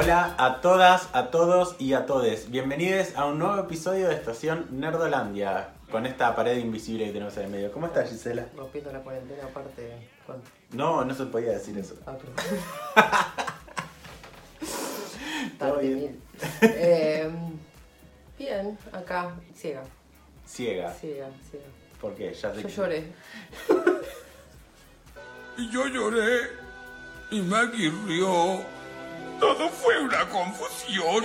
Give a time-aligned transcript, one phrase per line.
[0.00, 2.50] Hola a todas, a todos y a todes.
[2.50, 5.74] Bienvenidos a un nuevo episodio de Estación Nerdolandia.
[5.90, 7.70] Con esta pared invisible que tenemos en el medio.
[7.72, 8.46] ¿Cómo estás, Gisela?
[8.56, 10.08] Rompiendo la cuarentena aparte.
[10.24, 10.48] ¿cuánto?
[10.72, 11.96] No, no se podía decir eso.
[12.06, 12.16] Ah.
[15.58, 15.98] Todo Tarde bien.
[15.98, 16.20] mil.
[16.62, 17.30] Eh,
[18.38, 19.82] bien, acá, ciega.
[20.46, 20.92] Ciega.
[20.94, 21.66] Ciega, ciega.
[22.00, 22.32] ¿Por qué?
[22.32, 23.12] Ya sé Yo que- lloré.
[25.58, 26.48] Y yo lloré.
[27.32, 28.60] Y Maggie rió.
[29.40, 31.24] Todo fue una confusión.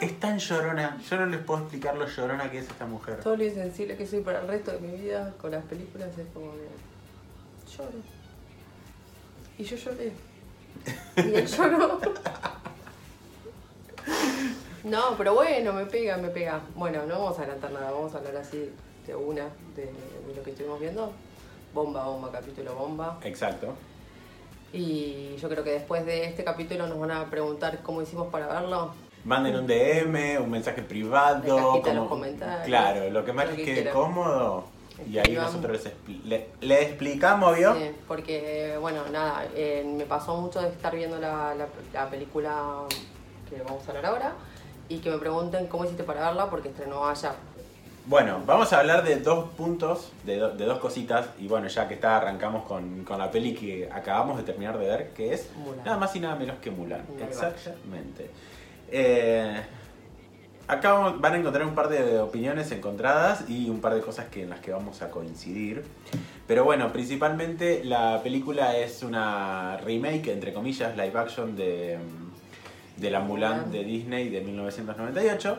[0.00, 0.98] Es tan llorona.
[1.08, 3.20] Yo no les puedo explicar lo llorona que es esta mujer.
[3.20, 6.26] Todo lo insensible que soy para el resto de mi vida con las películas es
[6.34, 7.98] como que lloro.
[9.58, 10.12] Y yo lloré.
[11.16, 12.00] Y él lloró.
[14.84, 16.60] No, pero bueno, me pega, me pega.
[16.74, 18.70] Bueno, no vamos a adelantar nada, vamos a hablar así
[19.06, 21.12] de una, de, de lo que estuvimos viendo.
[21.72, 23.18] Bomba, bomba, capítulo bomba.
[23.22, 23.74] Exacto.
[24.76, 28.46] Y yo creo que después de este capítulo nos van a preguntar cómo hicimos para
[28.46, 28.92] verlo.
[29.24, 31.42] Manden un DM, un mensaje privado.
[31.42, 32.66] En los como- comentarios.
[32.66, 33.94] Claro, lo que más les que quede quieran.
[33.94, 34.64] cómodo.
[35.10, 37.74] Y ahí nosotros les, expli- le, le explicamos, ¿vio?
[37.74, 42.54] Sí, porque, bueno, nada, eh, me pasó mucho de estar viendo la, la- la película
[43.50, 44.32] que vamos a hablar ahora
[44.88, 47.34] y que me pregunten cómo hiciste para verla porque estrenó allá.
[48.06, 51.30] Bueno, vamos a hablar de dos puntos, de, do- de dos cositas.
[51.40, 54.86] Y bueno, ya que está, arrancamos con, con la peli que acabamos de terminar de
[54.86, 55.84] ver, que es Mulan.
[55.84, 57.00] nada más y nada menos que Mulan.
[57.20, 58.30] Exactamente.
[58.92, 59.60] Eh,
[60.68, 64.44] acá van a encontrar un par de opiniones encontradas y un par de cosas que,
[64.44, 65.82] en las que vamos a coincidir.
[66.46, 71.98] Pero bueno, principalmente la película es una remake, entre comillas, live action de,
[72.98, 73.72] de la Mulan Mulan.
[73.72, 75.58] de Disney de 1998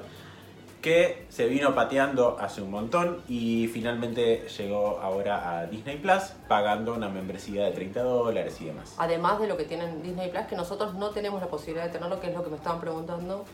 [0.82, 6.94] que se vino pateando hace un montón y finalmente llegó ahora a Disney Plus pagando
[6.94, 8.94] una membresía de 30 dólares y demás.
[8.98, 12.20] Además de lo que tienen Disney Plus, que nosotros no tenemos la posibilidad de tenerlo,
[12.20, 13.46] que es lo que me estaban preguntando.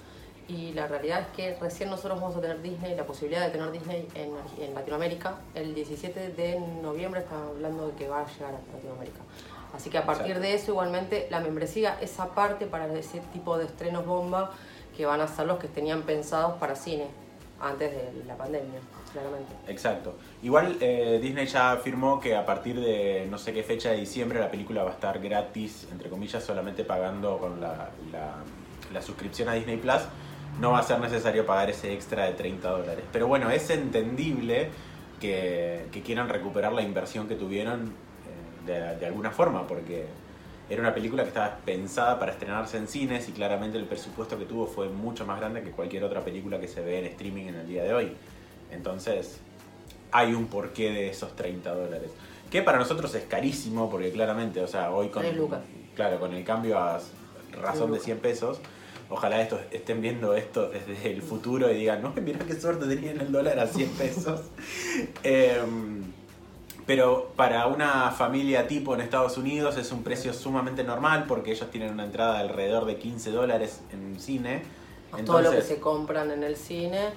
[0.50, 3.72] Y la realidad es que recién nosotros vamos a tener Disney, la posibilidad de tener
[3.72, 4.32] Disney en,
[4.62, 5.36] en Latinoamérica.
[5.56, 9.20] El 17 de noviembre están hablando de que va a llegar a Latinoamérica.
[9.74, 10.48] Así que a partir Exacto.
[10.48, 14.52] de eso, igualmente, la membresía es aparte para ese tipo de estrenos bomba
[14.96, 17.08] que van a ser los que tenían pensados para cine
[17.60, 18.80] antes de la pandemia,
[19.14, 19.54] claramente.
[19.68, 20.16] Exacto.
[20.42, 24.40] Igual eh, Disney ya afirmó que a partir de no sé qué fecha de diciembre
[24.40, 28.36] la película va a estar gratis, entre comillas, solamente pagando con la, la-
[28.92, 30.02] la suscripción a Disney Plus.
[30.60, 33.04] No va a ser necesario pagar ese extra de 30 dólares.
[33.12, 34.70] Pero bueno, es entendible
[35.20, 37.94] que, quieran recuperar la inversión que tuvieron
[38.68, 40.06] eh, de alguna forma, porque
[40.70, 44.46] era una película que estaba pensada para estrenarse en cines y claramente el presupuesto que
[44.46, 47.56] tuvo fue mucho más grande que cualquier otra película que se ve en streaming en
[47.56, 48.12] el día de hoy.
[48.72, 49.40] Entonces,
[50.12, 52.12] hay un porqué de esos 30 dólares.
[52.50, 55.24] Que para nosotros es carísimo, porque claramente, o sea, hoy con,
[55.96, 57.00] claro, con el cambio a
[57.52, 58.04] razón de lucas.
[58.06, 58.60] 100 pesos,
[59.10, 63.20] ojalá estos estén viendo esto desde el futuro y digan, no, mira qué suerte tenían
[63.22, 64.42] el dólar a 100 pesos.
[65.24, 66.04] Em,
[66.86, 71.70] pero para una familia tipo en Estados Unidos es un precio sumamente normal porque ellos
[71.72, 74.64] tienen una entrada de alrededor de 15 dólares en cine.
[75.12, 77.10] Más todo lo que Entonces- se compran en el cine.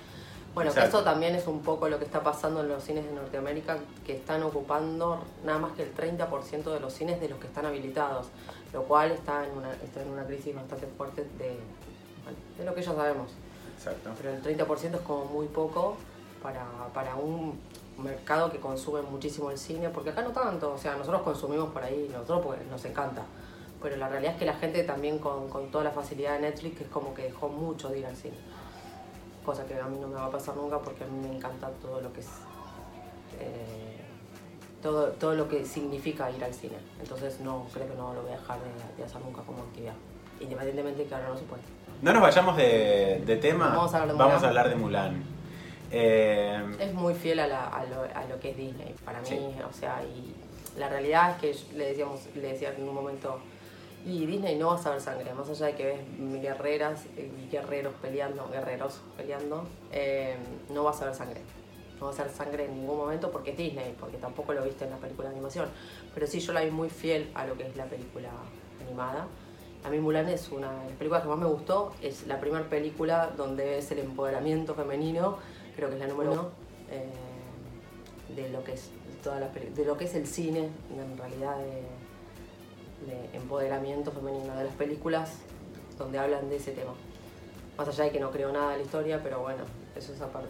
[0.55, 3.13] Bueno, que eso también es un poco lo que está pasando en los cines de
[3.13, 7.47] Norteamérica, que están ocupando nada más que el 30% de los cines de los que
[7.47, 8.29] están habilitados,
[8.73, 11.59] lo cual está en una, está en una crisis bastante fuerte de,
[12.59, 13.29] de lo que ya sabemos.
[13.77, 14.11] Exacto.
[14.17, 15.99] Pero el 30% es como muy poco
[16.43, 17.59] para, para un
[17.99, 21.83] mercado que consume muchísimo el cine, porque acá no tanto, o sea, nosotros consumimos por
[21.83, 23.23] ahí, nosotros porque nos encanta.
[23.83, 26.81] Pero la realidad es que la gente también con, con toda la facilidad de Netflix
[26.81, 28.37] es como que dejó mucho de ir al cine.
[29.45, 31.69] Cosa que a mí no me va a pasar nunca porque a mí me encanta
[31.83, 32.29] todo lo que es
[33.39, 34.01] eh,
[34.83, 36.77] todo, todo lo que significa ir al cine.
[37.01, 39.95] Entonces no creo que no lo voy a dejar de, de hacer nunca como actividad.
[40.41, 41.63] Independientemente de que ahora no se puede.
[42.03, 43.69] No nos vayamos de, de tema.
[43.69, 45.36] Vamos a hablar de Vamos Mulan.
[45.91, 49.27] Eh, Es muy fiel a, la- a lo, a lo que es Disney, para mí,
[49.29, 49.39] Sí.
[49.69, 50.35] o sea, y
[50.79, 53.39] la realidad es que le decíamos, le decía en un momento,
[54.05, 57.95] y Disney no vas a ver sangre, más allá de que ves guerreras y guerreros
[58.01, 60.37] peleando, guerreros peleando, eh,
[60.71, 61.41] no vas a ver sangre.
[62.01, 64.85] No vas a ver sangre en ningún momento porque es Disney, porque tampoco lo viste
[64.85, 65.69] en la película de animación.
[66.15, 68.29] Pero sí, yo la vi muy fiel a lo que es la película
[68.87, 69.27] animada.
[69.83, 71.95] A mí Mulan es una de las películas que más me gustó.
[72.03, 75.39] Es la primera película donde es el empoderamiento femenino.
[75.77, 76.49] Creo que es la número uno
[76.91, 77.05] eh,
[78.35, 78.91] de lo que es
[79.23, 84.65] toda la de lo que es el cine, en realidad de, de empoderamiento femenino de
[84.65, 85.33] las películas
[85.99, 86.93] donde hablan de ese tema.
[87.77, 89.65] Más allá de que no creo nada de la historia, pero bueno,
[89.95, 90.49] eso es aparte.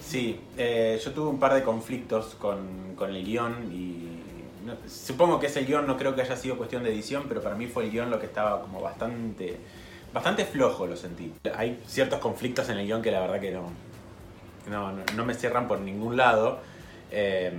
[0.00, 4.22] Sí, eh, yo tuve un par de conflictos con, con el guion y
[4.64, 7.42] no- supongo que es el guion, no creo que haya sido cuestión de edición, pero
[7.42, 9.56] para mí fue el guion lo que estaba como bastante,
[10.12, 11.34] bastante flojo, lo sentí.
[11.56, 13.64] Hay ciertos conflictos en el guion que la verdad que no,
[14.68, 16.58] no, no, no me cierran por ningún lado.
[17.10, 17.52] Eh,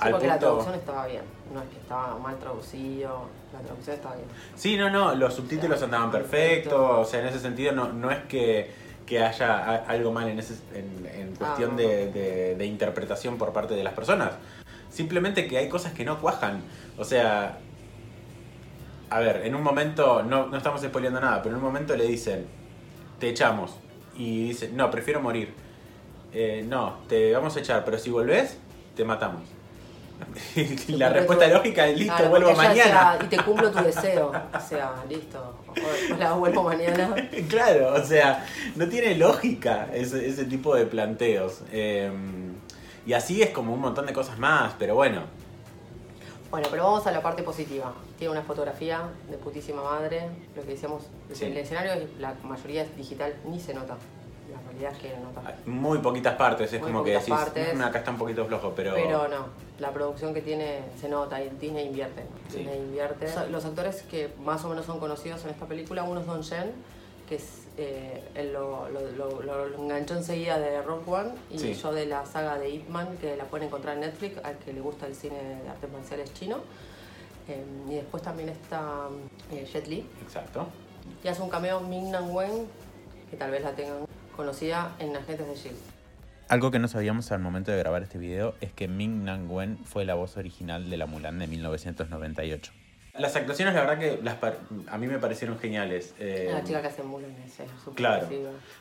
[0.00, 1.22] Sí, porque la traducción estaba bien,
[1.52, 4.28] no es que estaba mal traducido, la traducción estaba bien.
[4.54, 8.18] Sí, no, no, los subtítulos andaban perfectos, o sea, en ese sentido no, no es
[8.26, 8.70] que,
[9.04, 11.76] que haya algo mal en, ese, en, en cuestión Ah.
[11.78, 14.34] de, de- de interpretación por parte de las personas.
[14.88, 16.62] Simplemente que hay cosas que no cuajan.
[16.96, 17.58] O sea,
[19.10, 22.04] a ver, en un momento, no, no estamos spoileando nada, pero en un momento le
[22.06, 22.46] dicen,
[23.18, 23.74] te echamos.
[24.16, 25.52] Y dice, no, prefiero morir.
[26.32, 28.58] "Eh, no, te vamos a echar, pero si volvés,
[28.96, 29.42] te matamos.
[30.56, 33.18] y la respuesta lógica es, listo, Claro, vuelvo mañana.
[33.22, 34.32] y te cumplo tu deseo.
[34.32, 35.58] O sea, listo.
[36.12, 37.14] Hola, vuelvo mañana.
[37.48, 38.44] Claro, o sea,
[38.74, 41.60] no tiene lógica ese, ese tipo de planteos.
[41.70, 42.10] Eh,
[43.06, 45.22] y así es como un montón de cosas más, pero bueno.
[46.50, 47.92] Bueno, pero vamos a la parte positiva.
[48.18, 50.28] Tiene una fotografía de putísima madre.
[50.56, 51.44] Lo que decíamos, Sí.
[51.44, 53.96] el escenario, la mayoría es digital, ni se nota.
[54.78, 57.74] Realidad es que no hay Muy poquitas partes, es Muy como que decís, partes.
[57.76, 58.94] "Mm, acá está un poquito flojo, pero...
[58.94, 59.46] Pero no,
[59.80, 62.22] la producción que tiene se nota y Disney invierte.
[62.48, 62.58] Sí.
[62.58, 63.26] Disney invierte.
[63.50, 66.72] Los actores que más o menos son conocidos en esta película, uno es Don Jen,
[67.28, 71.74] que es, eh, él lo- lo- lo- lo enganchó enseguida de Rock One, y Sí.
[71.74, 74.72] yo de la saga de Ip Man, que la pueden encontrar en Netflix, al que
[74.72, 76.58] le gusta el cine de artes marciales chino.
[77.48, 79.08] Eh, y después también está
[79.50, 80.66] eh, Jet Li, Exacto.
[81.24, 82.66] y hace un cameo Ming Nan Wen,
[83.30, 84.04] que tal vez la tengan
[84.48, 85.82] conocida en Agentes de S.H.I.E.L.D.
[86.48, 89.78] Algo que no sabíamos al momento de grabar este video es que Ming Nan Wen
[89.84, 92.72] fue la voz original de la Mulan de 1998.
[93.18, 94.58] Las actuaciones, la verdad que las par-
[94.88, 96.14] a mí me parecieron geniales.
[96.20, 98.28] eh, La chica que hace Mulan es es súper Claro.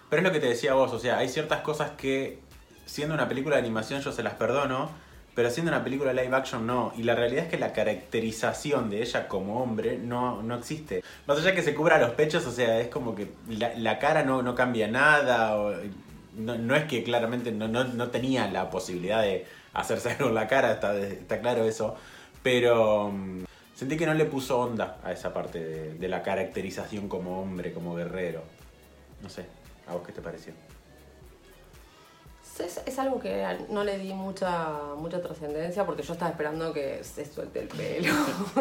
[0.09, 2.39] Pero es lo que te decía vos, o sea, hay ciertas cosas que
[2.86, 4.92] siendo una película de animación yo se las perdono,
[5.38, 6.92] pero siendo una película live action no.
[6.98, 11.04] Y la realidad es que la caracterización de ella como hombre no, no existe.
[11.28, 14.24] Más allá que se cubra los pechos, o sea, es como que la, la cara
[14.24, 15.56] no, no cambia nada.
[16.38, 20.48] no, no es que claramente no, no, tenía la posibilidad de hacerse algo en la
[20.48, 21.95] cara, está, está claro eso.
[22.42, 23.44] Pero mm,
[23.75, 25.60] sentí que no le puso onda a esa parte
[25.94, 28.42] de la caracterización como hombre, como guerrero.
[29.22, 29.45] No sé,
[29.88, 30.54] ¿a vos qué te pareció?
[32.59, 37.04] Es, es algo que no le di mucha mucha trascendencia porque yo estaba esperando que
[37.04, 38.13] se suelte el pelo.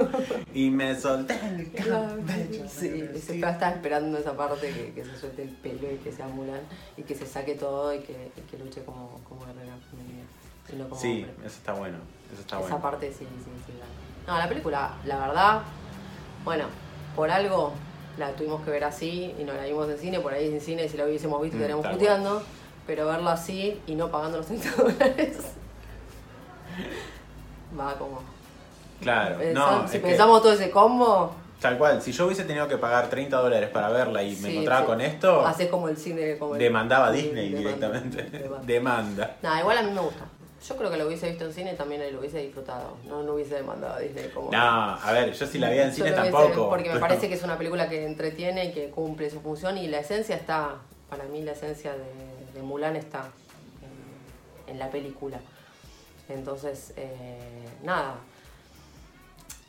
[0.55, 2.65] Y me solté el cabello.
[2.69, 6.27] sí, estaba estaba esperando esa parte que, que se suelte el pelo y que sea
[6.29, 6.61] Mulan
[6.97, 10.25] y que se saque todo y que, y que luche como, como guerrera femenina
[10.73, 11.47] y no como Sí, hombre.
[11.47, 11.99] eso está bueno.
[12.33, 12.81] Eso está Esa bueno.
[12.83, 13.73] parte sí, sí, sí.
[14.27, 14.33] La...
[14.33, 15.63] No, la película, la verdad,
[16.45, 16.65] bueno,
[17.15, 17.73] por algo
[18.19, 20.89] la tuvimos que ver así y no la vimos en cine, por ahí en cine
[20.89, 22.43] si la hubiésemos visto Mm, estaríamos puteando,
[22.87, 25.37] pero verla así y no pagando los 30 dólares
[27.79, 28.21] va como...
[29.01, 32.01] Claro, no, si que pensamos todo ese combo, tal cual.
[32.01, 34.87] Si yo hubiese tenido que pagar 30 dólares para verla y me encontraba sí.
[34.87, 36.39] con esto, haces como el cine...
[36.39, 38.23] Como el- demandaba a Disney demanda, directamente.
[38.39, 38.63] demanda.
[38.67, 39.37] Demanda.
[39.43, 40.25] Nada, igual a mí me gusta.
[40.67, 42.97] Yo creo que lo hubiese visto en cine también lo hubiese disfrutado.
[43.07, 44.51] No, no hubiese demandado a Disney como...
[44.51, 46.71] No, a ver, yo si la veía en cine hubiese- tampoco.
[46.71, 49.89] Porque me parece que es una película que entretiene y que cumple su función y
[49.89, 50.77] la esencia está,
[51.11, 51.99] para mí la esencia de,
[52.57, 53.31] de Mulan está
[54.67, 55.39] en, la película.
[56.29, 58.17] Entonces, eh, nada,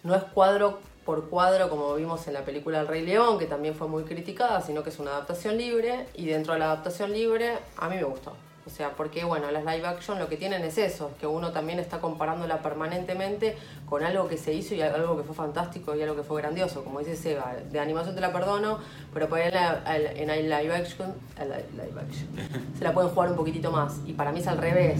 [0.03, 3.75] no es cuadro por cuadro como vimos en la película El Rey León, que también
[3.75, 7.60] fue muy criticada, sino que es una adaptación libre y dentro de la adaptación libre
[7.77, 8.36] a mí me gustó.
[8.68, 11.80] O sea, porque bueno, las live action lo que tienen es eso, que uno también
[11.80, 13.56] está comparándola permanentemente
[13.90, 16.84] con algo que se hizo y algo que fue fantástico y algo que fue grandioso.
[16.84, 18.80] Como dice Seba, de animación te la perdono,
[19.14, 22.28] pero por ahí en, la- en el live action, el live action
[22.78, 24.00] se la pueden jugar un poquitito más.
[24.06, 25.00] Y para mí es al revés.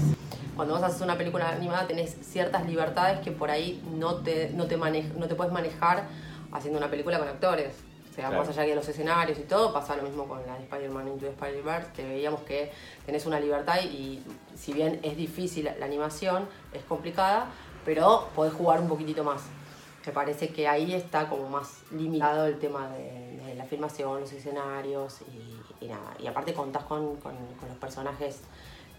[0.56, 4.66] Cuando vos haces una película animada tenés ciertas libertades que por ahí no te, no
[4.66, 6.06] te, no te puedes manejar
[6.54, 7.74] haciendo una película con actores.
[8.18, 8.44] Sea, Claro.
[8.46, 11.28] más allá de los escenarios y todo, pasa lo mismo con la de Spider-Man Into
[11.28, 12.72] Spider-Verse, que veíamos que
[13.06, 14.24] tenés una libertad y
[14.56, 17.46] si bien es difícil la, animación, es complicada,
[17.86, 19.44] pero podés jugar un poquitito más.
[20.04, 24.32] Me parece que ahí está como más limitado el tema de, de la filmación, los
[24.34, 26.16] escenarios y, y nada.
[26.18, 28.40] Y aparte contás con, con- con los personajes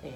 [0.05, 0.13] eh,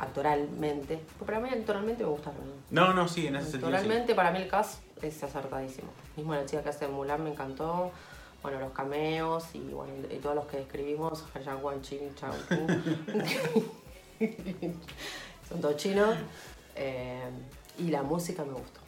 [0.00, 1.00] actoralmente.
[1.24, 2.32] Para mí actoralmente me gusta.
[2.70, 2.86] ¿no?
[2.86, 3.68] No, no, sí, en ese sentido.
[3.68, 3.72] sí.
[3.72, 5.88] Naturalmente, para mí el cast es acertadísimo.
[6.16, 7.90] Mismo la chica que hace Mulan me encantó.
[8.42, 12.32] Bueno, los cameos y, bueno, y todos los que describimos, Yang Wan Chin, Chang
[15.48, 16.16] Son todos chinos.
[16.74, 17.22] Eh,
[17.78, 18.80] y la música me gustó.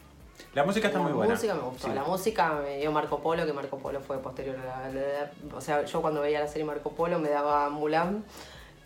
[0.54, 1.34] La música está la muy buena.
[1.34, 1.88] música me gustó.
[1.88, 1.94] Sí.
[1.94, 5.60] La música me dio Marco Polo, que Marco Polo fue posterior a la, la- O
[5.60, 8.24] sea, yo cuando veía la serie Marco Polo me daba Mulan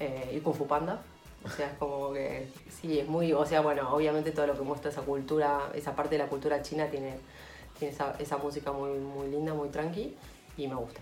[0.00, 1.00] eh, y Kung Fu Panda.
[1.45, 2.49] O sea, es como que
[2.81, 6.14] sí, es muy, o sea, bueno, obviamente todo lo que muestra esa cultura, esa parte
[6.16, 7.16] de la cultura china tiene,
[7.78, 10.16] tiene esa, esa música muy, muy linda, muy tranqui
[10.57, 11.01] y me gusta.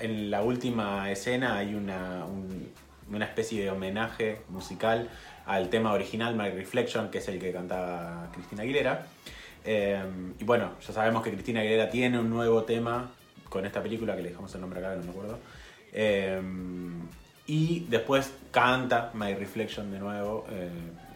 [0.00, 2.70] En la última escena hay una, un-
[3.10, 5.08] una especie de homenaje musical
[5.44, 9.06] al tema original My Reflection, que es el que cantaba Cristina Aguilera.
[9.64, 10.02] Eh,
[10.38, 13.10] y bueno, ya sabemos que Cristina Aguilera tiene un nuevo tema
[13.48, 15.38] con esta película, que le dejamos el nombre acá, no me acuerdo.
[15.92, 16.40] Eh,
[17.46, 20.70] y después canta My Reflection de nuevo, eh,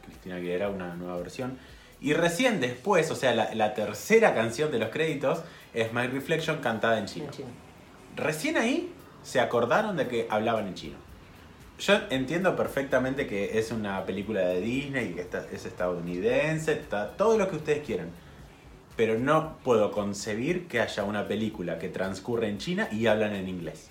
[0.05, 1.57] Cristina Aguilera, una nueva versión.
[2.01, 5.43] Y recién después, o sea, la tercera canción de los créditos
[5.77, 7.27] es My Reflection cantada en chino.
[7.27, 7.49] En chino.
[8.17, 8.93] Recién ahí
[9.23, 10.97] se acordaron de que hablaban en chino.
[11.79, 17.11] Yo entiendo perfectamente que es una película de Disney y que está- es estadounidense, está
[17.17, 18.09] todo lo que ustedes quieran.
[18.97, 23.47] Pero no puedo concebir que haya una película que transcurre en China y hablan en
[23.47, 23.91] inglés.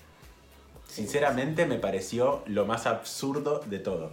[0.88, 4.10] Sinceramente me pareció lo más absurdo de todo.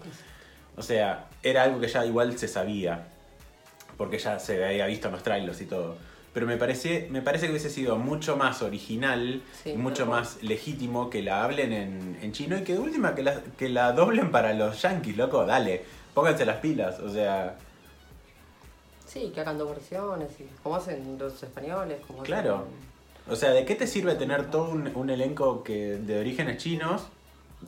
[0.75, 3.07] O sea, era algo que ya igual se sabía,
[3.97, 5.97] porque ya se había visto en los trailers y todo.
[6.33, 10.41] Pero me parece, me parece que hubiese sido mucho más original Sí, y mucho más
[10.41, 13.91] legítimo que la hablen en, en chino y que de última que la, que la
[13.91, 17.55] doblen para los yankees, loco, dale, pónganse las pilas, o sea,
[19.05, 22.65] Sí, que hagan dos versiones, y como hacen los españoles, como hacen- Claro.
[23.29, 27.03] o sea, ¿de qué te sirve tener todo un, un elenco que de orígenes chinos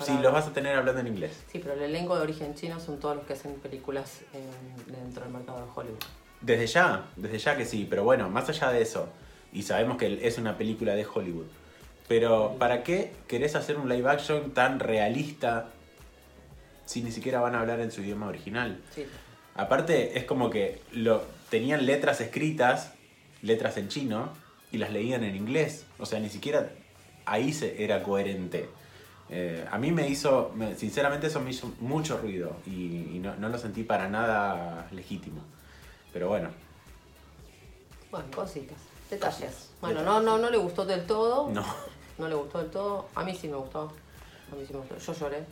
[0.03, 1.43] si los vas a tener hablando en inglés?
[1.51, 5.24] Sí, pero el elenco de origen chino son todos los que hacen películas en- dentro
[5.24, 6.00] del mercado de Hollywood.
[6.45, 9.09] Desde ya, desde ya que sí, pero bueno, más allá de eso,
[9.51, 11.47] y sabemos que es una película de Hollywood,
[12.07, 15.69] pero ¿para qué querés hacer un live action tan realista
[16.85, 18.79] si ni siquiera van a hablar en su idioma original?
[18.93, 19.05] Sí.
[19.55, 22.93] Aparte, es como que lo, tenían letras escritas,
[23.41, 24.29] letras en chino,
[24.71, 25.85] y las leían en inglés.
[25.97, 26.69] O sea, ni siquiera
[27.25, 28.69] ahí se, era coherente.
[29.29, 33.35] Eh, a mí me hizo, me- sinceramente eso me hizo mucho ruido y, y no,
[33.37, 35.41] no lo sentí para nada legítimo.
[36.15, 36.48] Pero bueno,
[38.10, 38.77] Bueno, cositas,
[39.10, 39.72] detalles.
[39.81, 41.50] Bueno, no, no, no le gustó del todo.
[41.51, 41.62] no.
[42.17, 43.10] No le gustó del todo.
[43.15, 43.91] A mí sí me gustó.
[44.50, 44.98] A mí sí me gustó.
[44.98, 45.43] Yo lloré.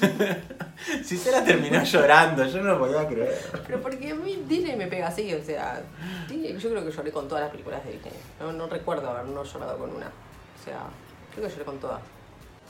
[1.04, 3.38] Si se la terminó llorando, yo no lo podía creer.
[3.66, 5.80] Pero porque a mí Disney me pega así, o sea,
[6.28, 8.12] Disney- yo creo que lloré con todas las películas de Disney.
[8.40, 10.06] No, no recuerdo haber no llorado con una.
[10.06, 10.80] O sea,
[11.32, 12.00] creo que lloré con todas.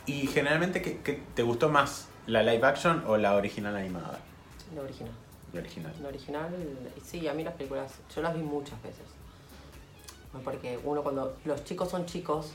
[0.04, 2.08] Y generalmente, ¿qué, qué te gustó más?
[2.26, 4.18] ¿La live action o la original animada?
[4.74, 5.12] La original.
[5.52, 5.92] La original.
[6.02, 6.50] La original,
[7.02, 9.04] sí, a mí las películas, yo las vi muchas veces.
[10.44, 12.52] Porque uno cuando los chicos son chicos,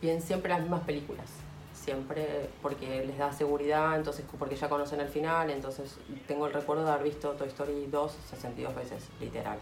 [0.00, 1.26] ven siempre las mismas películas.
[1.74, 5.96] Siempre porque les da seguridad, entonces porque ya conocen el final, entonces
[6.28, 9.58] tengo el recuerdo de haber visto Toy Story 2 62 veces, literal.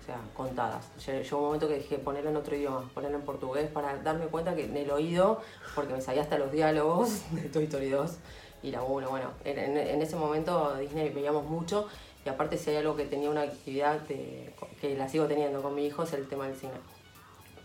[0.00, 0.86] O sea, contadas.
[0.98, 4.26] Lle- Llegó un momento que dije ponerlo en otro idioma, ponerlo en portugués para darme
[4.26, 5.42] cuenta que en el oído,
[5.74, 8.12] porque me sabía hasta los diálogos de Toy Story 2
[8.62, 9.08] y la 1.
[9.10, 11.88] Bueno, en, en- ese momento Disney veíamos mucho
[12.24, 15.74] y aparte si hay algo que tenía una actividad de- que la sigo teniendo con
[15.74, 16.72] mi hijo es el tema del cine.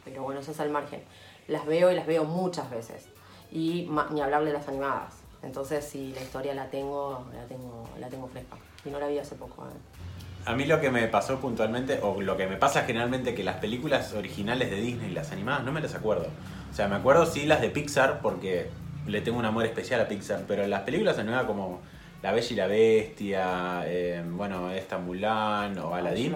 [0.04, 1.02] Pero bueno, eso es al margen.
[1.48, 3.06] Las veo y las veo muchas veces.
[3.52, 5.14] Y ma- ni hablar de las animadas.
[5.44, 8.58] Entonces, si la historia la tengo, la tengo, la tengo fresca.
[8.84, 9.64] Y no la vi hace poco.
[9.66, 10.48] ¿eh?
[10.48, 13.58] A mí lo que me pasó puntualmente, o lo que me pasa generalmente, que las
[13.58, 16.28] películas originales de Disney, las animadas, no me las acuerdo.
[16.72, 18.70] O sea, me acuerdo sí las de Pixar, porque
[19.08, 21.82] le tengo un amor especial a Pixar, pero las películas animadas como
[22.22, 26.36] La Bella y la Bestia, eh, bueno, esta Mulan o Aladdin,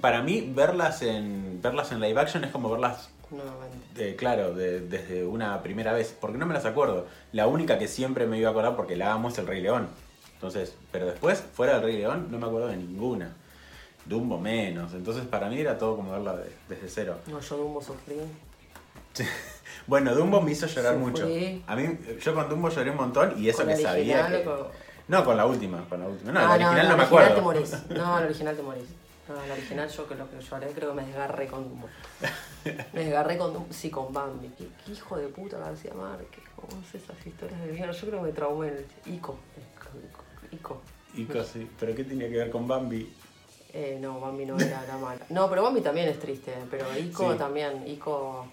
[0.00, 4.10] para mí verlas en, verlas en live action es como verlas Nuevamente.
[4.10, 7.06] eh, claro, de- desde una primera vez, porque no me las acuerdo.
[7.32, 9.88] La única que siempre me iba a acordar porque la amo es el Rey León.
[10.34, 13.34] Entonces, pero después, fuera del Rey León, no me acuerdo de ninguna.
[14.04, 14.92] Dumbo menos.
[14.94, 17.18] Entonces, para mí era todo como verla de- desde cero.
[17.26, 18.14] No, yo Dumbo sufrí.
[19.86, 21.06] Bueno, Dumbo me hizo llorar Sufrí.
[21.06, 21.24] mucho.
[21.68, 24.42] A mí, yo con Dumbo lloré un montón y eso Con que la sabía que...
[24.42, 24.66] con-
[25.06, 26.32] No, con la última, con la última.
[26.32, 27.34] No, Ah, la original no, la me original acuerdo.
[27.36, 27.72] te morís.
[27.90, 28.84] No, la original te morís.
[29.28, 31.88] No, la original yo que lo que lloré creo que me desgarré con Dumbo.
[32.92, 34.48] Me desgarré con Dumbo, sí, con Bambi.
[34.58, 36.42] ¿Qué, qué hijo de puta García Márquez?
[36.56, 37.92] ¿Cómo es esas historias de mierda?
[37.92, 39.38] Yo creo que me traumé el Ico.
[40.50, 40.80] Ico.
[41.14, 43.12] Y casi, pero ¿qué tenía que ver con Bambi?
[43.72, 45.20] Eh, no, Bambi no era la mala.
[45.30, 46.52] No, pero Bambi también es triste.
[46.70, 47.38] Pero Ico Sí.
[47.38, 47.86] también.
[47.86, 48.46] Ico.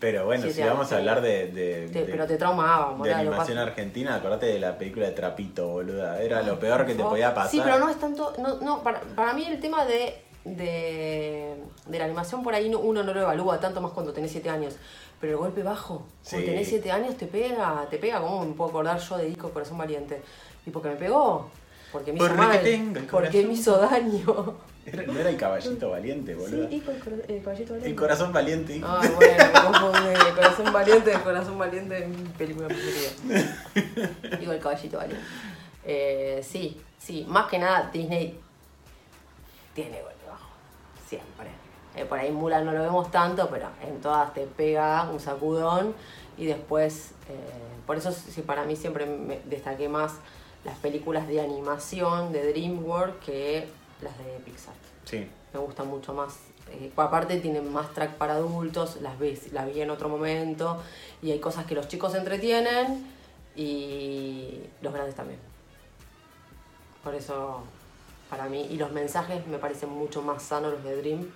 [0.00, 0.94] Pero bueno, si vamos a sí.
[0.94, 4.78] hablar de, de, te- de- pero te traumaba, de lo animación argentina, acordate de la
[4.78, 6.22] película de Trapito, boluda.
[6.22, 7.50] Era lo peor que te podía pasar.
[7.50, 8.32] Sí, pero no es tanto.
[8.38, 12.78] No, no, para, para mí el tema de, de, de la animación por ahí no-
[12.78, 14.76] uno no lo evalúa tanto más cuando tenés 7 años.
[15.20, 16.52] Pero el golpe bajo, cuando Sí.
[16.52, 19.78] tenés 7 años te pega, te pega, como me puedo acordar yo de Ico Corazón
[19.78, 20.22] Valiente.
[20.64, 21.50] Y porque me pegó.
[21.90, 24.54] porque me hizo Porque mal, tengo porque me hizo daño.
[24.92, 26.68] Era- no era el caballito valiente, Sí, boludo.
[26.70, 27.96] y con el el caballito El valiente.
[28.00, 28.76] corazón valiente.
[28.76, 28.86] hijo.
[28.88, 30.08] Ay, bueno, me confundí.
[30.28, 34.38] El corazón valiente, el corazón valiente es mi película preferida.
[34.38, 35.24] Digo, el caballito valiente.
[35.84, 38.38] Eh, sí, sí, más que nada Disney
[39.74, 40.48] tiene golpe bajo.
[41.08, 41.46] Siempre.
[41.96, 45.94] Eh, por ahí Mulan no lo vemos tanto, pero en todas te pega un sacudón
[46.36, 47.34] y después, eh,
[47.86, 50.12] por eso sí, para mí siempre me destaqué más
[50.64, 53.68] las películas de animación de DreamWorks que
[54.02, 54.74] las de Pixar
[55.04, 55.26] Sí.
[55.52, 56.36] me gusta mucho más.
[56.70, 60.82] Eh, aparte tienen más track para adultos, las ves, las vi en otro momento
[61.22, 63.06] y hay cosas que los chicos se entretienen
[63.56, 65.40] y los grandes también.
[67.02, 67.62] Por eso,
[68.28, 71.26] para mí, y los mensajes me parecen mucho más sanos los de Dream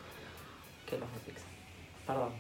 [0.88, 1.48] que los de Pixar.
[2.06, 2.30] Perdón,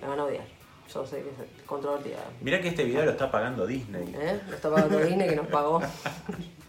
[0.00, 0.44] me van a odiar.
[0.92, 2.18] Yo sé que es controvertida.
[2.40, 4.14] Mira que este video lo está pagando Disney.
[4.18, 4.40] ¿Eh?
[4.46, 5.80] Nos está pagando Disney que nos pagó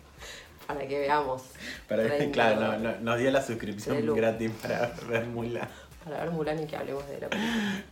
[0.73, 1.43] para que veamos.
[1.87, 5.67] Para, 30 claro, no- no- nos dio la suscripción gratis para ver Mulan.
[6.03, 7.61] Para ver Mulan y que hablemos de la película.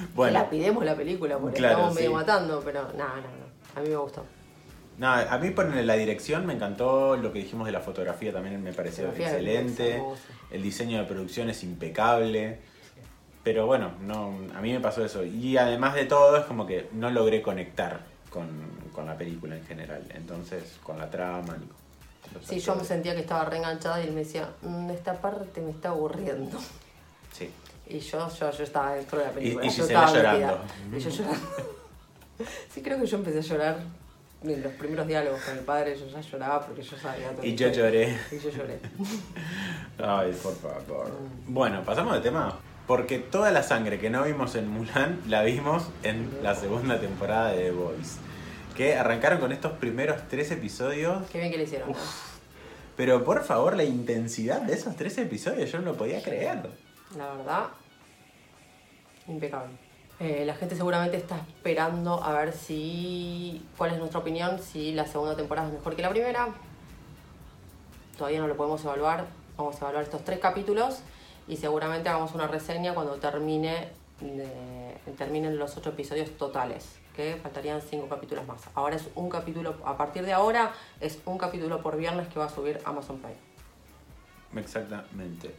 [0.00, 2.14] Que Bueno, la pidemos la película porque Claro, estamos medio sí.
[2.14, 3.76] matando, pero no, no, no.
[3.76, 4.24] A mí me gustó.
[4.98, 8.62] no, a mí por la dirección me encantó, lo que dijimos de la fotografía también
[8.62, 10.02] me pareció excelente,
[10.50, 12.58] el diseño de producción es impecable,
[13.42, 15.24] pero bueno, no, a mí me pasó eso.
[15.24, 18.48] Y además de todo es como que no logré conectar con,
[18.92, 21.56] con la película en general, entonces con la trama.
[22.46, 25.70] Sí, yo me sentía que estaba reenganchada y él me decía, "Mm, esta parte me
[25.70, 26.58] está aburriendo.
[27.32, 27.50] Sí.
[27.86, 29.64] Y yo, yo, yo estaba dentro de la película.
[29.66, 30.64] y yo Gisela estaba llorando.
[30.96, 31.40] Y yo llorando.
[32.72, 33.76] Sí, creo que yo empecé a llorar
[34.42, 35.94] en los primeros diálogos con el padre.
[35.98, 37.44] Yo ya lloraba porque yo sabía todo.
[37.44, 38.16] Y yo lloré.
[38.32, 38.80] Y yo lloré.
[39.98, 41.10] Ay, por favor.
[41.46, 42.58] Bueno, pasamos de tema.
[42.86, 47.50] Porque toda la sangre que no vimos en Mulan la vimos en la segunda temporada
[47.52, 48.16] de The Voice.
[48.80, 51.28] Que arrancaron con estos primeros tres episodios.
[51.30, 51.92] Qué bien que le hicieron.
[52.96, 56.62] Pero por favor, la intensidad de esos tres episodios yo no lo podía creer.
[57.14, 57.64] La verdad,
[59.28, 59.74] impecable.
[60.18, 63.62] Eh, la gente seguramente está esperando a ver si.
[63.76, 66.48] cuál es nuestra opinión, si la segunda temporada es mejor que la primera.
[68.16, 69.26] Todavía no lo podemos evaluar.
[69.58, 71.00] Vamos a evaluar estos tres capítulos
[71.46, 73.88] y seguramente hagamos una reseña cuando termine
[74.22, 76.96] de- terminen los ocho episodios totales.
[77.16, 78.60] Que faltarían cinco capítulos más.
[78.74, 82.46] Ahora es un capítulo, a partir de ahora es un capítulo por viernes que va
[82.46, 83.36] a subir Amazon Prime.
[84.56, 85.54] Exactamente.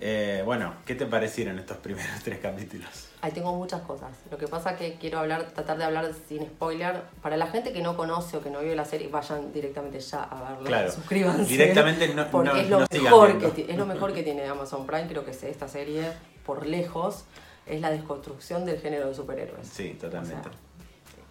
[0.00, 3.08] Eh, bueno, ¿qué te parecieron estos primeros tres capítulos?
[3.22, 4.10] Ahí tengo muchas cosas.
[4.30, 7.02] Lo que pasa que quiero hablar, tratar de hablar sin spoiler.
[7.22, 10.24] Para la gente que no conoce o que no vio la serie, vayan directamente ya
[10.24, 10.66] a verla.
[10.66, 10.92] Claro.
[10.92, 11.44] Suscríbanse.
[11.44, 14.86] Directamente no- porque no- es lo no mejor que es lo mejor que tiene Amazon
[14.86, 16.12] Prime, creo que es esta serie
[16.44, 17.24] por lejos
[17.66, 19.66] es la desconstrucción del género de superhéroes.
[19.66, 20.48] Sí, totalmente.
[20.48, 20.60] O sea,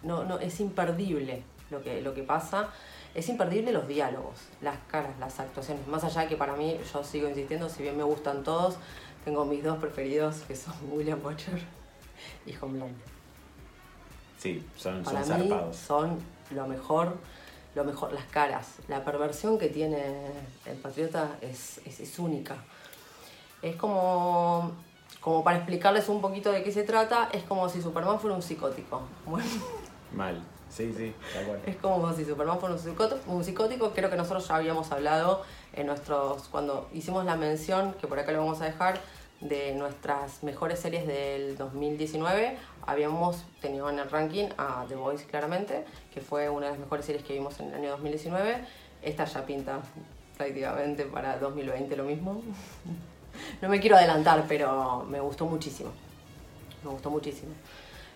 [0.02, 2.68] no, no, es imperdible lo que, lo que pasa.
[3.14, 5.86] Es imperdible los diálogos, las caras, las actuaciones.
[5.86, 8.76] Más allá de que para mí, yo sigo insistiendo, si bien me gustan todos,
[9.24, 11.60] tengo mis dos preferidos, que son William Butcher
[12.46, 12.96] y Homeland.
[14.38, 15.76] Sí, son, son Para mí zarpados.
[15.76, 16.18] son
[16.50, 17.16] lo mejor,
[17.74, 18.74] lo mejor, las caras.
[18.88, 20.02] La perversión que tiene
[20.66, 22.56] el patriota es, es, es única.
[23.62, 24.72] Es como,
[25.24, 28.42] como para explicarles un poquito de qué se trata, es como si Superman fuera un
[28.42, 29.00] psicótico.
[29.24, 29.48] Bueno,
[30.12, 30.42] Mal.
[30.68, 31.60] Sí, sí, tal cual.
[31.64, 33.92] es como si Superman fuera un psicótico, un psicótico.
[33.92, 38.32] Creo que nosotros ya habíamos hablado en nuestros, cuando hicimos la mención, que por acá
[38.32, 39.00] lo vamos a dejar,
[39.40, 42.58] de nuestras mejores series del 2019.
[42.86, 47.06] Habíamos tenido en el ranking a The Voice claramente, que fue una de las mejores
[47.06, 48.58] series que vimos en el año 2019.
[49.00, 49.80] Esta ya pinta
[50.36, 52.42] prácticamente para 2020 lo mismo.
[53.62, 55.90] No me quiero adelantar, pero me gustó muchísimo.
[56.82, 57.52] Me gustó muchísimo.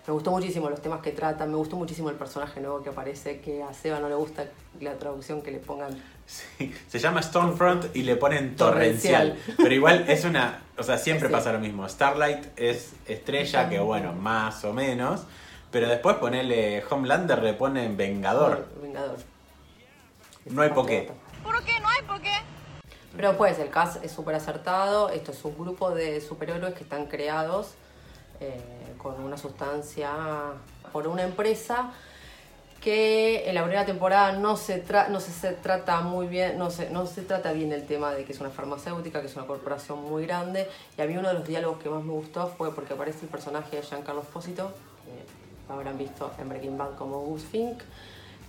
[0.07, 3.41] Me gustó muchísimo los temas que tratan, me gustó muchísimo el personaje nuevo que aparece,
[3.41, 4.45] que a Seba no le gusta
[4.81, 6.01] la traducción que le pongan.
[6.25, 9.29] Sí, se llama Stormfront y le ponen torrencial.
[9.33, 9.55] Torrencial.
[9.57, 10.61] Pero igual es una.
[10.77, 11.33] O sea, siempre Sí.
[11.33, 11.87] pasa lo mismo.
[11.87, 15.23] Starlight es estrella, que bueno, más o menos.
[15.71, 18.67] Pero después ponerle Homelander le ponen Vengador.
[18.81, 19.17] Vengador.
[20.45, 21.11] No hay por qué.
[21.43, 21.79] ¿Por qué?
[21.79, 22.33] No hay por qué.
[23.19, 25.09] Pero pues el cast es súper acertado.
[25.09, 27.73] Esto es un grupo de superhéroes que están creados
[28.39, 28.61] eh,
[28.97, 30.09] con una sustancia
[30.93, 31.91] por una empresa
[32.79, 36.91] que en la primera temporada no se, no se, se trata muy bien, no se,
[36.91, 40.01] no se trata bien el tema de que es una farmacéutica, que es una corporación
[40.01, 40.69] muy grande.
[40.97, 43.27] Y a mí uno de los diálogos que más me gustó fue porque aparece el
[43.27, 44.71] personaje de Giancarlo Espósito,
[45.03, 47.81] que habrán visto en Breaking Bad como Gus Fink,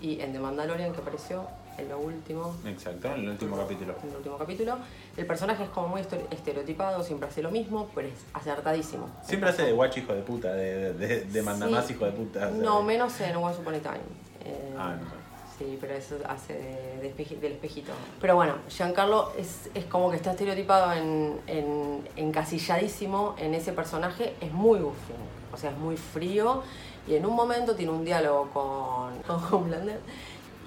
[0.00, 1.48] y en The Mandalorian que apareció
[1.80, 3.94] en lo último, Exacto, en el último capítulo.
[4.02, 4.76] en el último capítulo.
[5.16, 9.08] El personaje es como muy estere- estereotipado, siempre hace lo mismo, pero es acertadísimo.
[9.24, 11.94] Siempre hace de guacho hijo de puta, de, de, de mandamás Sí.
[11.94, 12.46] hijo de puta.
[12.48, 14.00] o sea, No, menos en Once Upon a Time.
[14.44, 15.20] Eh, Ah, no.
[15.58, 17.92] Sí, pero eso hace de, de espeji- del espejito.
[18.18, 24.34] Pero bueno, Giancarlo es, es como que está estereotipado en, en, encasilladísimo en ese personaje.
[24.40, 25.12] Es muy goofy,
[25.52, 26.62] o sea, es muy frío.
[27.06, 30.00] Y en un momento tiene un diálogo con, con Homelander.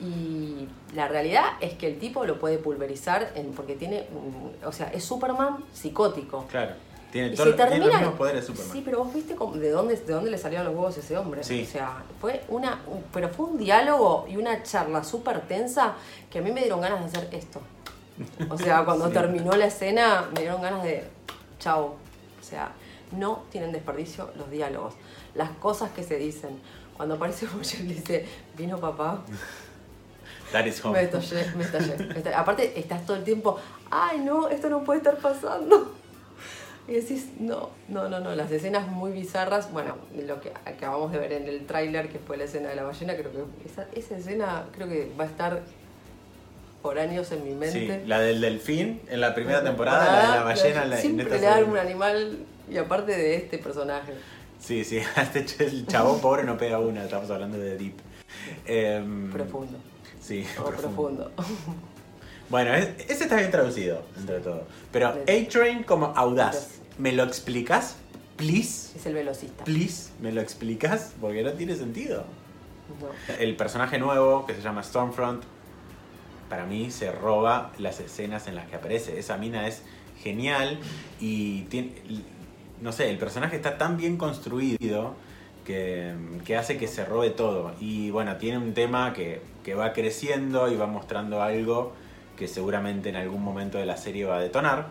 [0.03, 4.05] Y la realidad es que el tipo lo puede pulverizar en, porque tiene,
[4.65, 6.45] o sea, es Superman psicótico.
[6.49, 6.73] Claro.
[7.11, 7.91] Tiene, Y todo- se tiene termina.
[7.91, 8.73] los mismos poderes de Superman.
[8.73, 11.17] Sí, pero vos viste cómo- de dónde, de dónde le salieron los huevos a ese
[11.17, 11.43] hombre.
[11.43, 11.63] Sí.
[11.63, 12.81] O sea, fue una.
[12.87, 15.93] un- pero fue un diálogo y una charla súper tensa
[16.31, 17.61] que a mí me dieron ganas de hacer esto.
[18.49, 19.13] O sea, cuando Sí.
[19.13, 21.03] terminó la escena, me dieron ganas de.
[21.59, 21.85] Chau.
[22.39, 22.71] O sea,
[23.11, 24.95] no tienen desperdicio los diálogos.
[25.35, 26.59] Las cosas que se dicen.
[26.97, 28.25] Cuando aparece Boyer dice,
[28.57, 29.21] vino papá.
[30.53, 30.93] That is home.
[30.97, 32.35] Me estallé, me estallé, me estallé.
[32.35, 33.59] Aparte, estás todo el tiempo,
[33.91, 35.91] ay no, esto no puede estar pasando.
[36.87, 39.95] Y decís, no, no, no, no, las escenas muy bizarras, bueno,
[40.27, 43.15] lo que acabamos de ver en el tráiler, que fue la escena de la ballena,
[43.15, 43.39] creo que
[43.69, 45.61] esa, esa escena creo que va a estar
[46.81, 48.03] por años en mi Sí, mente.
[48.05, 51.23] la del delfín en la primera temporada, la de la ballena en la en Siempre
[51.23, 52.39] esta le dan un animal,
[52.69, 54.13] y aparte de este personaje.
[54.59, 54.99] Sí, sí,
[55.59, 57.95] el chabón pobre no pega una, estamos hablando de Deep.
[58.65, 59.77] Em, Profundo.
[60.23, 61.31] Sí, O profundo.
[62.49, 64.67] Bueno, es- ese está bien traducido, entre todo.
[64.91, 66.71] Pero A-Train como audaz.
[66.99, 67.95] ¿Me lo explicas?
[68.35, 68.95] Please.
[68.97, 69.63] Es el velocista.
[69.63, 71.13] Please, ¿me lo explicas?
[71.19, 72.25] Porque no tiene sentido.
[73.01, 73.33] No.
[73.39, 75.41] El personaje nuevo, que se llama Stormfront,
[76.49, 79.17] para mí se roba las escenas en las que aparece.
[79.17, 79.81] Esa mina es
[80.21, 80.77] genial
[81.19, 81.93] y tiene,
[82.81, 85.15] no sé, el personaje está tan bien construido
[85.65, 86.13] que,
[86.45, 87.71] que hace que se robe todo.
[87.79, 91.93] Y bueno, tiene un tema que, que va creciendo y va mostrando algo
[92.37, 94.87] que seguramente en algún momento de la serie va a detonar.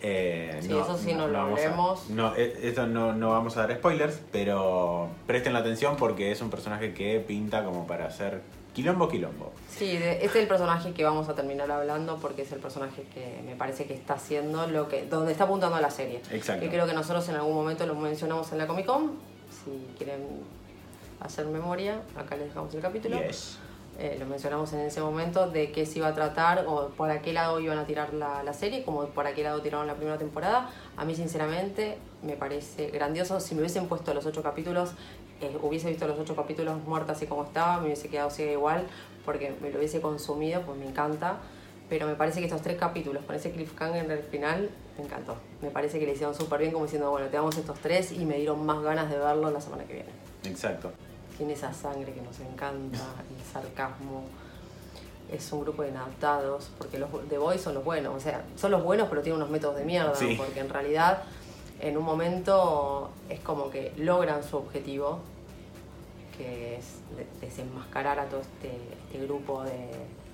[0.00, 3.66] Eh, Sí, eso sí no lo vamos a- no, e- esto no, no vamos a
[3.66, 8.40] dar spoilers, pero presten la atención porque es un personaje que pinta como para hacer
[8.74, 9.50] quilombo quilombo.
[9.68, 13.40] Sí, este es el personaje que vamos a terminar hablando porque es el personaje que
[13.44, 16.20] me parece que está haciendo lo que donde está apuntando la serie.
[16.30, 16.62] Exacto.
[16.62, 19.12] Que creo que nosotros en algún momento lo mencionamos en la Comic Con.
[19.50, 20.26] Si quieren
[21.20, 23.20] hacer memoria, acá les dejamos el capítulo.
[23.20, 23.58] Yes.
[23.98, 27.20] Eh, lo mencionamos en ese momento de qué se iba a tratar o por a
[27.20, 29.94] qué lado iban a tirar la, la serie, como por a qué lado tiraron la
[29.94, 30.70] primera temporada.
[30.96, 33.40] A mí, sinceramente, me parece grandioso.
[33.40, 34.92] Si me hubiesen puesto los ocho capítulos,
[35.40, 38.86] eh, hubiese visto los ocho capítulos muertos así como estaba, me hubiese quedado ciega igual,
[39.24, 41.38] porque me lo hubiese consumido, pues me encanta.
[41.88, 45.36] Pero me parece que estos tres capítulos, con ese cliffhanger en el final, me encantó.
[45.62, 48.24] Me parece que le hicieron súper bien, como diciendo, bueno, te damos estos tres y
[48.24, 50.08] me dieron más ganas de verlo la semana que viene
[50.44, 50.90] Exacto.
[51.36, 52.98] tiene esa sangre que nos encanta,
[53.38, 54.24] el sarcasmo.
[55.30, 58.70] Es un grupo de inadaptados, porque los The Boys son los buenos, o sea, son
[58.70, 60.34] los buenos pero tienen unos métodos de mierda, Sí.
[60.38, 61.22] porque en realidad
[61.80, 65.20] en un momento es como que logran su objetivo,
[66.36, 66.84] que es
[67.16, 68.72] de- desenmascarar a todo este,
[69.04, 69.70] este grupo de,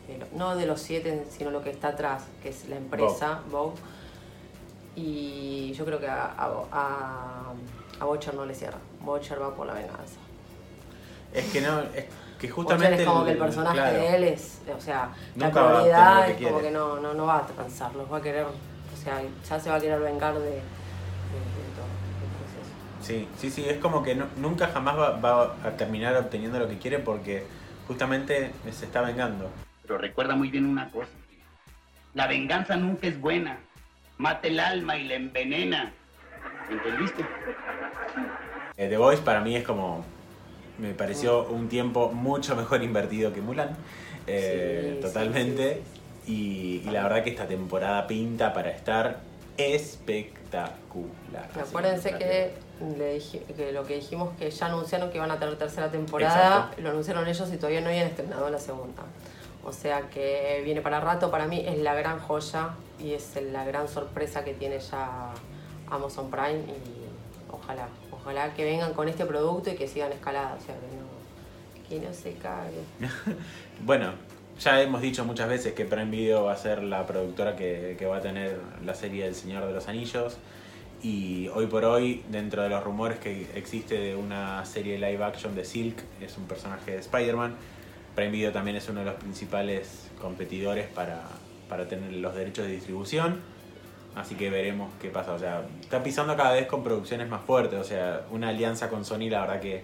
[0.07, 3.75] de no de los siete, sino lo que está atrás, que es la empresa, Vogue.
[4.97, 7.53] Y yo creo que a, a, a,
[8.01, 8.79] a Butcher no le cierra.
[9.01, 10.17] Butcher va por la venganza.
[11.33, 12.05] Es que no, es
[12.39, 13.97] que Justamente es como el- que el personaje claro.
[13.97, 16.63] de él es, o sea, la Nunca va a obtener prioridad lo que es como
[16.63, 19.71] que no, no, no va a transar, los va a querer, o sea, ya se
[19.71, 20.61] va a querer vengar de, de, de
[21.75, 21.87] todo.
[23.03, 26.69] Sí, sí, sí, es como que no- nunca jamás va, va a terminar obteniendo lo
[26.69, 27.45] que quiere porque
[27.89, 29.51] justamente se está vengando.
[29.83, 31.09] Pero recuerda muy bien una cosa.
[32.15, 33.59] La venganza nunca es buena.
[34.19, 35.93] Mata el alma y la envenena.
[36.71, 37.25] ¿Entendiste?
[38.77, 40.05] Eh, The Voice para mí es como.
[40.79, 43.77] Me pareció un tiempo mucho mejor invertido que Mulan.
[44.27, 45.83] Eh, Sí, sí, totalmente.
[46.25, 46.33] sí,
[46.83, 49.21] Y, y la verdad que esta temporada pinta para estar
[49.57, 51.49] espectacular.
[51.61, 52.53] acuérdense que,
[52.97, 56.57] le dije, que lo que dijimos que ya anunciaron que iban a tener tercera temporada,
[56.71, 56.83] Exacto.
[56.83, 59.03] lo anunciaron ellos y todavía no habían estrenado la segunda.
[59.65, 63.65] O sea que viene para rato, para mí es la gran joya y es la
[63.65, 65.33] gran sorpresa que tiene ya
[65.91, 70.65] Amazon Prime y ojalá, ojalá que vengan con este producto y que sigan escalada, o
[70.65, 72.83] sea que no, que no se cague.
[73.85, 74.13] Bueno,
[74.61, 78.07] ya hemos dicho muchas veces que Prime Video va a ser la productora que, que
[78.07, 80.37] va a tener la serie El Señor de los Anillos.
[81.03, 85.55] Y hoy por hoy, dentro de los rumores que existe de una serie live action
[85.55, 87.57] de Silk, es un personaje de Spider-Man.
[88.15, 91.23] Prime Video también es uno de los principales competidores para,
[91.69, 93.41] para tener los derechos de distribución.
[94.15, 95.33] Así que veremos qué pasa.
[95.33, 97.79] O sea, está pisando cada vez con producciones más fuertes.
[97.81, 99.83] O sea, una alianza con Sony, la verdad que,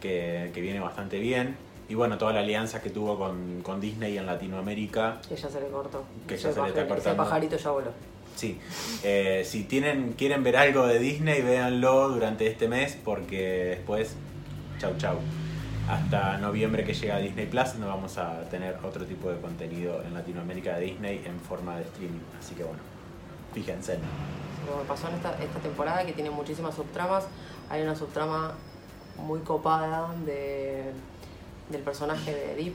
[0.00, 1.56] que, que viene bastante bien.
[1.90, 5.20] Y bueno, toda la alianza que tuvo con, con Disney en Latinoamérica.
[5.28, 6.04] Que ya se le cortó.
[6.26, 7.22] Que ya se le está pajarito- ese cortando.
[7.24, 7.90] pajarito ya voló.
[8.36, 8.58] Sí.
[9.02, 14.14] Eh, si tienen, quieren ver algo de Disney, véanlo durante este mes porque después,
[14.78, 15.16] chau chau.
[15.88, 20.02] Hasta noviembre que llega a Disney Plus no vamos a tener otro tipo de contenido
[20.02, 22.20] en Latinoamérica de Disney en forma de streaming.
[22.38, 22.80] Así que bueno,
[23.54, 23.98] fíjense.
[24.68, 27.24] Como pasó en esta, esta temporada que tiene muchísimas subtramas,
[27.70, 28.52] hay una subtrama
[29.16, 30.92] muy copada de,
[31.70, 32.74] del personaje de Deep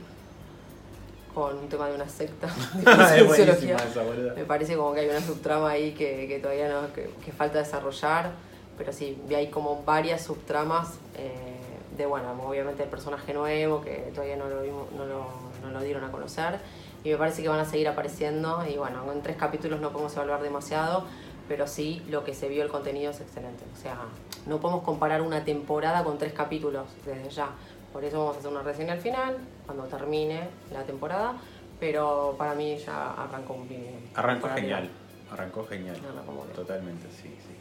[1.36, 4.34] con un tema de una secta de.
[4.36, 7.60] Me parece como que hay una subtrama ahí que, que todavía no, que, que falta
[7.60, 8.32] desarrollar,
[8.76, 11.53] pero sí, ahí como varias subtramas eh,
[11.98, 15.26] de, bueno, obviamente el personaje nuevo que todavía no lo, vimos- no, lo,
[15.62, 16.60] no lo dieron a conocer
[17.04, 20.16] y me parece que van a seguir apareciendo y bueno, en tres capítulos no podemos
[20.16, 21.06] evaluar demasiado,
[21.48, 23.98] pero sí lo que se vio el contenido es excelente, o sea,
[24.46, 27.50] no podemos comparar una temporada con tres capítulos desde ya,
[27.92, 31.36] por eso vamos a hacer una reseña al final, cuando termine la temporada,
[31.80, 34.00] pero para mí ya arrancó muy bien.
[34.16, 34.90] Arrancó genial,
[35.32, 35.98] arrancó genial.
[35.98, 36.46] Arrancó.
[36.56, 37.56] Totalmente, sí, sí.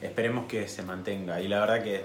[0.00, 2.04] Esperemos que se mantenga y la verdad que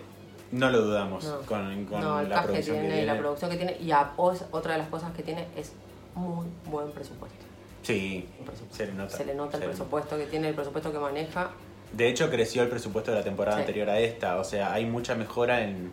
[0.54, 1.39] no lo dudamos No.
[1.42, 4.12] con, con No, el la que que, tiene y la producción que tiene y a-
[4.18, 5.74] otra de las cosas que tiene es
[6.16, 7.38] muy buen presupuesto.
[7.82, 8.76] Sí, presupuesto.
[8.78, 9.18] se le nota.
[9.18, 11.52] Se le nota el se le presupuesto que tiene, el presupuesto que maneja.
[11.92, 13.62] De hecho, creció el presupuesto de la temporada Sí.
[13.63, 14.38] anterior a esta.
[14.39, 15.92] O sea, hay mucha mejora en,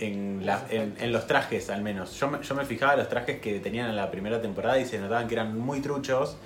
[0.00, 1.02] en, la- Los en, efectos.
[1.02, 2.18] en los trajes, al menos.
[2.18, 4.98] Yo me, yo me fijaba los trajes que tenían en la primera temporada y se
[4.98, 6.36] notaban que eran muy truchos.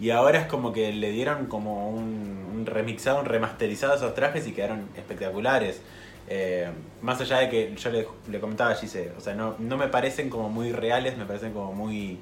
[0.00, 4.14] Y ahora es como que le dieron como un, un remixado, un remasterizado a esos
[4.14, 5.80] trajes y quedaron espectaculares.
[6.30, 6.68] Eh,
[7.00, 10.28] más allá de que yo le, comentaba a Gise, o sea, no, no me parecen
[10.28, 12.18] como muy reales, me parecen como muy,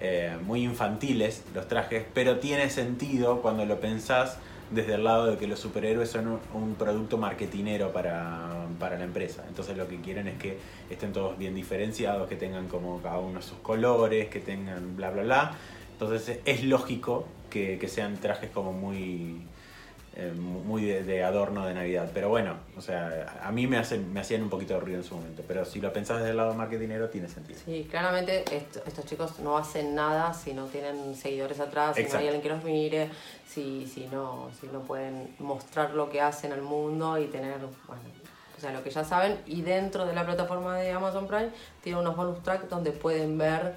[0.00, 4.36] eh, muy infantiles los trajes, pero tiene sentido cuando lo pensás
[4.70, 9.04] desde el lado de que los superhéroes son un, un producto marketinero para, para la
[9.04, 9.44] empresa.
[9.48, 10.58] Entonces lo que quieren es que
[10.90, 15.22] estén todos bien diferenciados, que tengan como cada uno sus colores, que tengan bla bla
[15.22, 15.54] bla.
[15.92, 19.42] Entonces es lógico que, que sean trajes como muy
[20.20, 22.10] eh, muy de, de adorno de Navidad.
[22.12, 25.04] Pero bueno, o sea, a mí me, hacen, me hacían un poquito de ruido en
[25.04, 25.42] su momento.
[25.48, 27.58] Pero si lo pensás desde el lado marketinero, tiene sentido.
[27.64, 32.06] Sí, claramente est- estos chicos no hacen nada si no tienen seguidores atrás, si no
[32.06, 32.18] Exacto.
[32.22, 33.08] hay alguien que los mire,
[33.48, 37.56] si, si, no, si no pueden mostrar lo que hacen al mundo y tener,
[37.86, 38.02] bueno,
[38.56, 39.38] o sea, lo que ya saben.
[39.46, 41.48] Y dentro de la plataforma de Amazon Prime
[41.82, 43.74] tiene unos bonus tracks donde pueden ver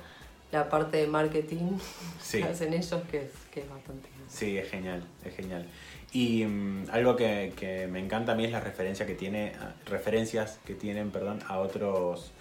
[0.51, 1.77] la parte de marketing
[2.21, 2.39] Sí.
[2.39, 4.09] que hacen ellos, que es, que es bastante...
[4.27, 5.65] Sí, es genial, es genial.
[6.13, 9.73] Y mm, algo que, que me encanta a mí es la referencia que tiene, a-
[9.89, 12.31] referencias que tienen, perdón, a otros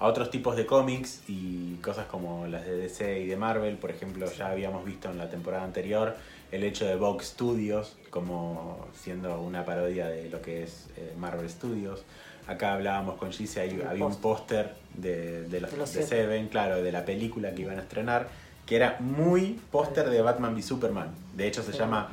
[0.00, 3.90] a otros tipos de cómics y cosas como las de DC y de Marvel, por
[3.90, 6.16] ejemplo, ya habíamos visto en la temporada anterior
[6.52, 11.50] el hecho de Vogue Studios como siendo una parodia de lo que es eh, Marvel
[11.50, 12.02] Studios.
[12.46, 14.72] Acá hablábamos con Gise, había un póster.
[14.94, 16.22] de, de, los, De los de siete.
[16.22, 18.28] Seven, claro, de la película que iban a estrenar,
[18.64, 21.10] que era muy póster de Batman v Superman.
[21.36, 21.78] De hecho se Sí.
[21.78, 22.08] llama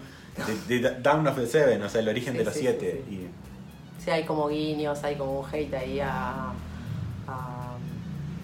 [1.02, 3.04] Down of the Seven, o sea, el origen Sí, de los sí, siete.
[3.08, 3.28] sí, Y
[4.04, 6.52] Sí, hay como guiños, hay como un hate ahí a,
[7.28, 7.78] a-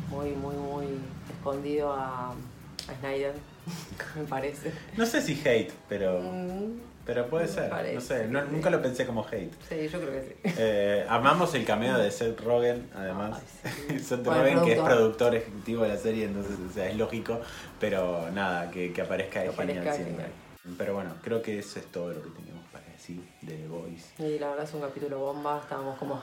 [0.10, 0.86] muy, muy, muy
[1.32, 3.34] escondido a, a Snyder,
[4.16, 4.72] me parece.
[4.98, 7.70] no sé si hate, pero, Mm, pero puede ser.
[7.70, 9.52] parece no sé, no- nunca lo pensé como hate.
[9.70, 10.54] sí, yo creo que sí.
[10.58, 13.40] Eh, amamos el cameo de Seth Rogen, además.
[13.64, 14.00] Ay, sí.
[14.04, 15.36] Seth Bueno, Rogen, que es productor.
[15.36, 17.40] ejecutivo de la serie, entonces o sea, es lógico,
[17.80, 20.14] pero nada, que, que aparezca Que es aparezca siempre.
[20.14, 20.32] genial.
[20.78, 24.24] Pero bueno, creo que eso es todo lo que teníamos para decir de The Voice.
[24.24, 26.22] Y la verdad es un capítulo bomba, estábamos como,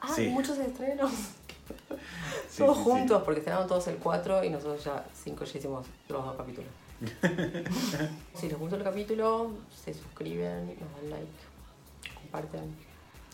[0.00, 0.28] ah, Sí.
[0.28, 1.10] muchos estrenos.
[2.48, 5.86] Sí, todos sí, juntos, porque estrenaron todos el 4 y nosotros ya 5 ya hicimos
[6.08, 6.70] los dos capítulos.
[8.34, 9.52] si les gustó el capítulo,
[9.84, 11.32] se suscriben, nos dan like,
[12.14, 12.74] comparten.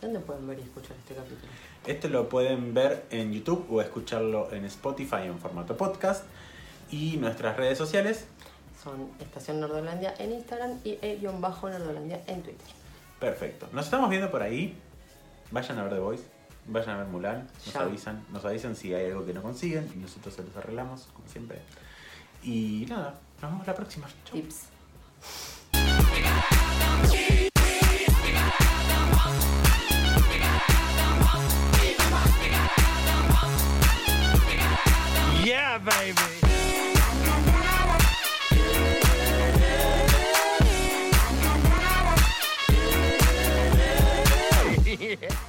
[0.00, 1.50] ¿Dónde pueden ver y escuchar este capítulo?
[1.86, 6.24] Esto lo pueden ver en YouTube o escucharlo en Spotify en formato podcast.
[6.90, 8.26] Y nuestras redes sociales,
[8.86, 12.66] Son Estación Nerdolandia en Instagram y E-Nerdolandia en Twitter.
[13.18, 13.66] perfecto.
[13.72, 14.78] Nos estamos viendo por ahí.
[15.50, 16.22] Vayan a ver The Voice,
[16.68, 17.80] vayan a ver Mulan, nos Ya.
[17.80, 21.26] avisan, nos avisan si hay algo que no consiguen y nosotros se los arreglamos, como
[21.26, 21.58] siempre.
[22.44, 24.06] Y nada, nos vemos la próxima.
[24.24, 24.40] Chau.
[24.40, 24.66] Tips.
[35.44, 36.45] Yeah, baby.
[45.22, 45.45] yeah.